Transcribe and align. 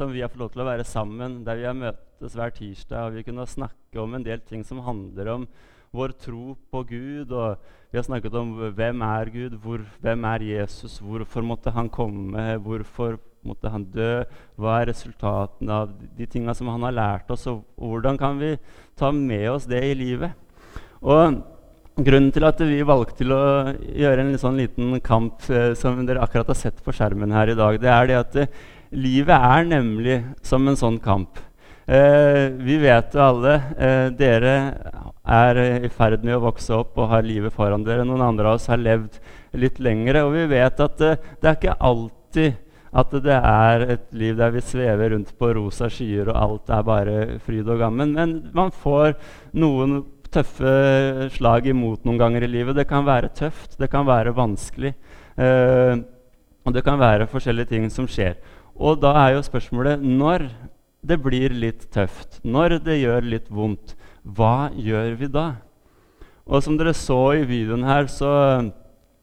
som 0.00 0.12
vi 0.14 0.22
har 0.24 0.30
fått 0.32 0.40
lov 0.40 0.54
til 0.54 0.62
å 0.62 0.70
være 0.70 0.84
sammen, 0.88 1.42
der 1.44 1.58
vi 1.60 1.66
har 1.68 1.76
møtes 1.76 2.36
hver 2.38 2.54
tirsdag, 2.56 3.10
og 3.10 3.18
vi 3.18 3.24
kunne 3.26 3.44
snakke 3.48 4.00
om 4.00 4.14
en 4.16 4.24
del 4.24 4.40
ting 4.48 4.62
som 4.64 4.80
handler 4.86 5.28
om 5.34 5.44
vår 5.92 6.14
tro 6.24 6.54
på 6.72 6.80
Gud. 6.88 7.34
og 7.36 7.60
Vi 7.92 7.98
har 7.98 8.06
snakket 8.06 8.38
om 8.40 8.54
hvem 8.78 9.04
er 9.04 9.32
Gud, 9.34 9.58
hvor, 9.60 9.84
hvem 10.00 10.24
er 10.30 10.46
Jesus, 10.46 10.96
hvorfor 11.04 11.44
måtte 11.44 11.74
han 11.76 11.92
komme, 11.92 12.54
hvorfor 12.64 13.18
måtte 13.44 13.72
han 13.72 13.84
dø, 13.92 14.24
hva 14.56 14.80
er 14.80 14.88
resultatene 14.94 15.78
av 15.82 15.92
de 16.16 16.28
tinga 16.28 16.56
som 16.56 16.72
han 16.72 16.88
har 16.88 16.96
lært 16.96 17.32
oss, 17.36 17.44
og 17.52 17.66
hvordan 17.76 18.16
kan 18.20 18.40
vi 18.40 18.54
ta 18.96 19.12
med 19.12 19.48
oss 19.52 19.68
det 19.68 19.84
i 19.84 19.96
livet. 19.98 20.32
Og 21.00 21.42
Grunnen 22.00 22.30
til 22.32 22.46
at 22.46 22.60
vi 22.64 22.78
valgte 22.86 23.18
til 23.18 23.32
å 23.34 23.44
gjøre 23.76 24.22
en 24.22 24.36
sånn 24.40 24.56
liten 24.56 24.94
kamp 25.04 25.42
eh, 25.52 25.74
som 25.76 25.98
dere 26.08 26.22
akkurat 26.24 26.48
har 26.48 26.56
sett 26.56 26.78
på 26.80 26.94
skjermen 26.96 27.34
her 27.34 27.50
i 27.52 27.56
dag, 27.58 27.76
det 27.82 27.90
er 27.92 28.06
det 28.08 28.16
at 28.16 28.38
eh, 28.40 28.54
livet 28.90 29.36
er 29.36 29.68
nemlig 29.68 30.18
som 30.46 30.66
en 30.68 30.78
sånn 30.78 30.98
kamp. 31.02 31.38
Eh, 31.90 32.50
vi 32.62 32.76
vet 32.78 33.14
jo 33.16 33.22
alle 33.24 33.54
eh, 33.74 34.08
Dere 34.14 34.54
er 35.26 35.60
i 35.86 35.90
ferd 35.90 36.22
med 36.22 36.36
å 36.36 36.44
vokse 36.44 36.74
opp 36.76 36.98
og 37.00 37.10
har 37.10 37.26
livet 37.26 37.54
foran 37.54 37.84
dere. 37.86 38.04
Noen 38.06 38.22
andre 38.22 38.50
av 38.50 38.60
oss 38.60 38.68
har 38.70 38.78
levd 38.78 39.18
litt 39.58 39.80
lengre. 39.82 40.22
Og 40.26 40.36
vi 40.36 40.46
vet 40.52 40.82
at 40.84 41.02
eh, 41.06 41.18
det 41.40 41.50
er 41.50 41.58
ikke 41.58 41.78
alltid 41.90 42.58
at 42.90 43.12
det 43.22 43.36
er 43.38 43.84
et 43.94 44.06
liv 44.18 44.38
der 44.38 44.50
vi 44.50 44.62
svever 44.66 45.12
rundt 45.14 45.30
på 45.38 45.52
rosa 45.54 45.86
skyer 45.90 46.32
og 46.32 46.38
alt 46.38 46.72
er 46.74 46.86
bare 46.86 47.18
fryd 47.44 47.68
og 47.70 47.82
gammen. 47.82 48.14
Men 48.16 48.38
man 48.54 48.72
får 48.74 49.14
noen 49.58 50.00
tøffe 50.30 51.28
slag 51.34 51.66
imot 51.70 52.06
noen 52.06 52.18
ganger 52.18 52.46
i 52.46 52.50
livet. 52.50 52.78
Det 52.78 52.86
kan 52.90 53.06
være 53.06 53.32
tøft, 53.34 53.78
det 53.78 53.90
kan 53.90 54.06
være 54.06 54.34
vanskelig. 54.34 54.94
Eh, 55.38 55.94
og 56.66 56.74
det 56.76 56.82
kan 56.86 57.00
være 57.00 57.30
forskjellige 57.30 57.72
ting 57.72 57.86
som 57.90 58.06
skjer. 58.10 58.36
Og 58.80 59.00
da 59.02 59.12
er 59.26 59.34
jo 59.34 59.44
spørsmålet 59.44 60.00
når 60.00 60.46
det 61.04 61.18
blir 61.20 61.52
litt 61.52 61.86
tøft, 61.92 62.38
når 62.44 62.78
det 62.84 63.00
gjør 63.02 63.26
litt 63.28 63.50
vondt, 63.52 63.92
hva 64.24 64.70
gjør 64.76 65.16
vi 65.20 65.28
da? 65.32 65.46
Og 66.48 66.64
som 66.64 66.76
dere 66.80 66.94
så 66.96 67.20
i 67.36 67.44
videoen 67.48 67.84
her, 67.84 68.08
så 68.08 68.30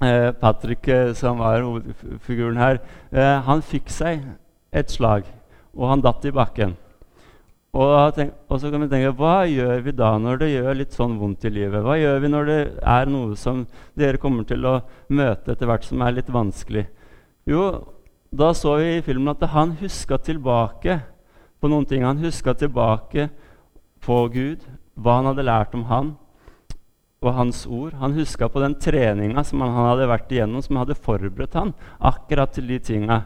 eh, 0.00 0.30
Patrick, 0.40 0.88
eh, 0.88 1.12
som 1.16 1.40
var 1.40 1.64
hovedfiguren 1.64 2.60
her, 2.60 2.80
eh, 3.12 3.36
han 3.44 3.64
fikk 3.64 3.92
seg 3.92 4.24
et 4.72 4.92
slag, 4.92 5.28
og 5.76 5.88
han 5.90 6.04
datt 6.04 6.24
i 6.28 6.34
bakken. 6.34 6.74
Og, 7.72 7.92
tenk, 8.16 8.34
og, 8.50 8.58
så 8.60 8.68
kan 8.68 8.82
vi 8.84 8.90
tenke 8.92 9.14
hva 9.16 9.46
gjør 9.48 9.78
vi 9.84 9.94
da 9.96 10.10
når 10.20 10.42
det 10.42 10.50
gjør 10.50 10.76
litt 10.76 10.96
sånn 10.96 11.14
vondt 11.20 11.46
i 11.48 11.52
livet? 11.54 11.80
Hva 11.84 11.96
gjør 11.96 12.18
vi 12.20 12.30
når 12.32 12.48
det 12.50 12.60
er 12.84 13.08
noe 13.08 13.36
som 13.40 13.62
dere 13.96 14.20
kommer 14.20 14.44
til 14.48 14.66
å 14.68 14.74
møte 15.08 15.54
etter 15.54 15.68
hvert 15.70 15.86
som 15.88 16.04
er 16.04 16.18
litt 16.18 16.28
vanskelig? 16.32 16.84
Jo, 17.48 17.62
da 18.32 18.54
så 18.56 18.78
vi 18.80 18.96
i 18.96 19.04
filmen 19.04 19.34
at 19.34 19.44
han 19.52 19.74
huska 19.76 20.16
tilbake 20.18 20.96
på 21.60 21.68
noen 21.68 21.84
ting. 21.88 22.04
Han 22.04 22.22
huska 22.22 22.54
tilbake 22.56 23.28
på 24.02 24.16
Gud, 24.32 24.64
hva 24.96 25.18
han 25.18 25.28
hadde 25.30 25.44
lært 25.46 25.76
om 25.76 25.84
han 25.90 26.14
og 27.22 27.36
hans 27.36 27.66
ord. 27.68 27.92
Han 28.00 28.16
huska 28.16 28.48
på 28.48 28.62
den 28.64 28.78
treninga 28.80 29.44
som 29.44 29.60
han 29.62 29.76
hadde 29.76 30.08
vært 30.10 30.32
igjennom, 30.32 30.64
som 30.64 30.80
hadde 30.80 30.96
forberedt 30.96 31.58
han 31.60 31.74
akkurat 32.00 32.56
til 32.56 32.72
de 32.72 32.80
tinga. 32.82 33.20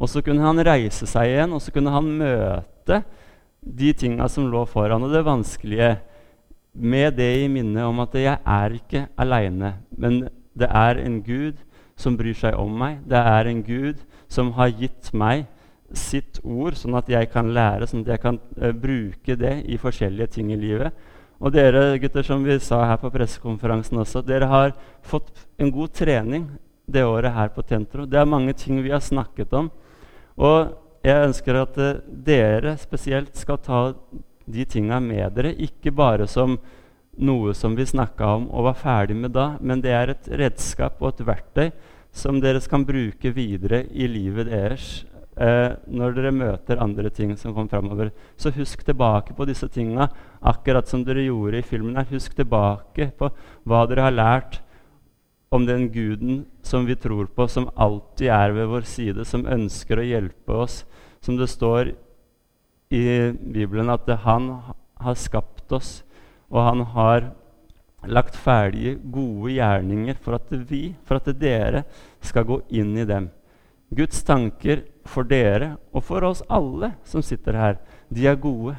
Og 0.00 0.08
så 0.10 0.24
kunne 0.24 0.44
han 0.44 0.64
reise 0.64 1.06
seg 1.08 1.34
igjen, 1.34 1.52
og 1.52 1.62
så 1.62 1.72
kunne 1.72 1.92
han 1.92 2.10
møte 2.18 3.02
de 3.60 3.92
tinga 3.96 4.28
som 4.32 4.48
lå 4.50 4.64
foran, 4.68 5.04
og 5.04 5.12
det 5.12 5.24
vanskelige, 5.26 5.96
med 6.76 7.14
det 7.16 7.30
i 7.40 7.46
minnet 7.48 7.86
om 7.88 8.02
at 8.02 8.12
jeg 8.20 8.36
er 8.36 8.74
ikke 8.76 9.06
aleine, 9.16 9.70
men 9.96 10.26
det 10.56 10.68
er 10.68 10.98
en 11.00 11.22
Gud 11.24 11.62
som 11.96 12.16
bryr 12.16 12.36
seg 12.36 12.56
om 12.60 12.72
meg. 12.78 13.00
Det 13.08 13.18
er 13.18 13.50
en 13.50 13.62
Gud 13.64 14.02
som 14.28 14.52
har 14.58 14.72
gitt 14.76 15.12
meg 15.16 15.46
sitt 15.96 16.40
ord, 16.42 16.76
sånn 16.76 16.96
at 16.98 17.08
jeg 17.10 17.30
kan 17.32 17.52
lære, 17.54 17.86
sånn 17.88 18.02
at 18.04 18.14
jeg 18.16 18.22
kan 18.22 18.40
uh, 18.58 18.72
bruke 18.74 19.36
det 19.38 19.54
i 19.70 19.78
forskjellige 19.80 20.34
ting 20.38 20.50
i 20.52 20.58
livet. 20.60 20.94
Og 21.36 21.52
dere 21.52 21.98
gutter, 22.00 22.24
som 22.24 22.44
vi 22.44 22.56
sa 22.64 22.82
her 22.88 22.98
på 23.00 23.12
pressekonferansen 23.12 24.00
også, 24.00 24.22
dere 24.24 24.48
har 24.50 24.72
fått 25.04 25.30
en 25.60 25.70
god 25.72 25.92
trening 25.94 26.48
det 26.86 27.04
året 27.04 27.34
her 27.34 27.50
på 27.52 27.64
Tentro. 27.66 28.06
Det 28.06 28.18
er 28.18 28.28
mange 28.28 28.54
ting 28.56 28.80
vi 28.82 28.94
har 28.94 29.02
snakket 29.04 29.52
om. 29.56 29.70
Og 30.36 30.72
jeg 31.06 31.28
ønsker 31.28 31.60
at 31.62 31.78
uh, 31.78 32.00
dere 32.06 32.76
spesielt 32.82 33.36
skal 33.38 33.62
ta 33.62 33.82
de 34.46 34.64
tinga 34.68 34.98
med 35.02 35.32
dere, 35.34 35.54
ikke 35.54 35.94
bare 35.94 36.26
som 36.30 36.58
noe 37.16 37.54
som 37.56 37.76
vi 37.76 37.86
snakka 37.88 38.28
om 38.36 38.48
og 38.50 38.70
var 38.70 38.80
ferdig 38.80 39.16
med 39.16 39.34
da, 39.36 39.54
men 39.60 39.82
det 39.84 39.92
er 39.96 40.12
et 40.12 40.28
redskap 40.28 41.00
og 41.00 41.14
et 41.14 41.26
verktøy 41.26 41.68
som 42.16 42.40
dere 42.40 42.62
kan 42.64 42.84
bruke 42.88 43.32
videre 43.36 43.84
i 43.92 44.08
livet 44.08 44.48
deres 44.48 45.04
eh, 45.36 45.76
når 45.86 46.14
dere 46.16 46.32
møter 46.32 46.80
andre 46.80 47.10
ting 47.12 47.34
som 47.36 47.54
kommer 47.54 47.72
framover. 47.72 48.12
Så 48.36 48.52
husk 48.56 48.84
tilbake 48.84 49.36
på 49.36 49.46
disse 49.48 49.68
tinga, 49.68 50.08
akkurat 50.40 50.88
som 50.88 51.04
dere 51.04 51.26
gjorde 51.26 51.60
i 51.60 51.66
filmen. 51.66 51.96
her. 51.96 52.08
Husk 52.10 52.36
tilbake 52.36 53.10
på 53.18 53.30
hva 53.64 53.84
dere 53.88 54.08
har 54.08 54.16
lært 54.16 54.60
om 55.52 55.66
den 55.66 55.88
guden 55.92 56.44
som 56.62 56.86
vi 56.86 56.96
tror 56.96 57.28
på, 57.30 57.46
som 57.48 57.70
alltid 57.76 58.32
er 58.32 58.56
ved 58.56 58.72
vår 58.72 58.88
side, 58.88 59.24
som 59.24 59.46
ønsker 59.46 60.00
å 60.00 60.08
hjelpe 60.08 60.56
oss. 60.64 60.84
Som 61.20 61.36
det 61.36 61.48
står 61.52 61.94
i 62.90 63.04
Bibelen 63.32 63.90
at 63.90 64.08
han 64.24 64.50
har 65.02 65.16
skapt 65.18 65.72
oss, 65.72 66.02
og 66.50 66.62
han 66.62 66.84
har 66.94 67.30
lagt 68.06 68.36
ferdige, 68.38 68.96
gode 69.12 69.56
gjerninger 69.56 70.18
for 70.22 70.38
at 70.38 70.50
vi, 70.70 70.94
for 71.04 71.18
at 71.18 71.30
dere, 71.40 71.82
skal 72.22 72.46
gå 72.46 72.60
inn 72.70 72.94
i 72.98 73.06
dem. 73.08 73.30
Guds 73.94 74.22
tanker 74.26 74.84
for 75.06 75.26
dere 75.26 75.76
og 75.94 76.04
for 76.06 76.26
oss 76.26 76.42
alle 76.50 76.92
som 77.06 77.22
sitter 77.22 77.58
her, 77.58 77.78
de 78.10 78.26
er 78.26 78.38
gode. 78.38 78.76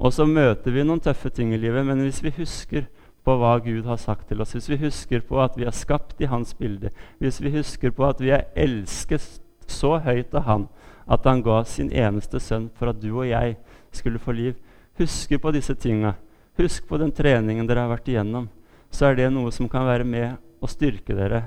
Og 0.00 0.12
så 0.16 0.24
møter 0.24 0.72
vi 0.72 0.84
noen 0.84 1.00
tøffe 1.04 1.28
ting 1.32 1.52
i 1.52 1.60
livet, 1.60 1.84
men 1.84 2.00
hvis 2.04 2.22
vi 2.24 2.32
husker 2.38 2.88
på 3.24 3.36
hva 3.36 3.58
Gud 3.60 3.84
har 3.84 4.00
sagt 4.00 4.30
til 4.30 4.40
oss, 4.40 4.54
hvis 4.56 4.70
vi 4.72 4.80
husker 4.80 5.20
på 5.28 5.40
at 5.42 5.58
vi 5.60 5.66
er 5.68 5.76
skapt 5.76 6.20
i 6.24 6.28
Hans 6.28 6.54
bilde, 6.56 6.92
hvis 7.20 7.40
vi 7.44 7.52
husker 7.52 7.92
på 7.92 8.06
at 8.08 8.20
vi 8.20 8.32
er 8.32 8.48
elsket 8.56 9.42
så 9.68 9.98
høyt 10.00 10.32
av 10.34 10.46
Han 10.48 10.68
at 11.10 11.26
Han 11.28 11.42
ga 11.44 11.60
sin 11.68 11.92
eneste 11.92 12.40
sønn 12.40 12.70
for 12.76 12.92
at 12.92 13.00
du 13.02 13.10
og 13.12 13.28
jeg 13.28 13.58
skulle 13.92 14.22
få 14.22 14.32
liv 14.32 14.56
Husker 15.00 15.38
på 15.38 15.50
disse 15.50 15.74
tinga. 15.74 16.14
Husk 16.56 16.88
på 16.88 16.98
den 17.00 17.12
treningen 17.16 17.64
dere 17.64 17.86
har 17.86 17.88
vært 17.94 18.08
igjennom. 18.12 18.50
Så 18.92 19.06
er 19.08 19.14
det 19.16 19.30
noe 19.32 19.48
som 19.54 19.68
kan 19.72 19.86
være 19.88 20.04
med 20.04 20.34
og 20.60 20.68
styrke 20.68 21.16
dere 21.16 21.38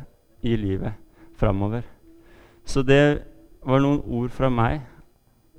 i 0.41 0.55
livet 0.57 0.95
framover. 1.37 1.83
Så 2.65 2.81
det 2.81 3.21
var 3.61 3.83
noen 3.83 3.99
ord 4.09 4.33
fra 4.33 4.49
meg, 4.49 4.81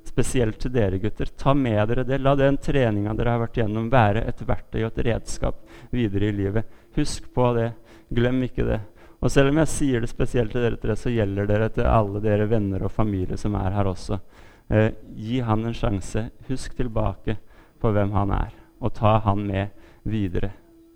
spesielt 0.03 0.59
til 0.59 0.73
dere 0.75 0.99
gutter. 0.99 1.31
Ta 1.39 1.53
med 1.55 1.87
dere 1.87 2.03
det. 2.03 2.19
La 2.19 2.35
den 2.35 2.59
treninga 2.59 3.15
dere 3.15 3.37
har 3.37 3.45
vært 3.45 3.61
igjennom, 3.61 3.87
være 3.93 4.25
et 4.27 4.43
verktøy 4.43 4.81
og 4.81 4.89
et 4.91 5.01
redskap 5.13 5.63
videre 5.95 6.33
i 6.33 6.35
livet. 6.35 6.75
Husk 6.99 7.31
på 7.31 7.47
det. 7.55 7.71
Glem 8.11 8.43
ikke 8.49 8.67
det. 8.67 8.81
Og 9.23 9.31
selv 9.31 9.55
om 9.55 9.63
jeg 9.63 9.71
sier 9.71 10.03
det 10.03 10.11
spesielt 10.11 10.51
til 10.51 10.67
dere 10.67 10.83
tre, 10.83 10.99
så 10.99 11.15
gjelder 11.15 11.47
dere 11.47 11.71
til 11.71 11.87
alle 11.87 12.19
dere 12.19 12.51
venner 12.51 12.83
og 12.83 12.91
familie 12.91 13.39
som 13.39 13.55
er 13.55 13.71
her 13.79 13.87
også. 13.95 14.19
Eh, 14.67 14.91
gi 15.15 15.39
han 15.39 15.63
en 15.63 15.79
sjanse. 15.79 16.27
Husk 16.51 16.75
tilbake 16.75 17.39
på 17.85 17.93
hvem 17.93 18.13
han 18.17 18.33
er, 18.33 18.53
og 18.81 18.93
ta 18.97 19.19
han 19.21 19.45
med 19.45 19.67
videre 20.09 20.49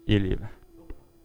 i 0.10 0.18
livet. 0.18 0.59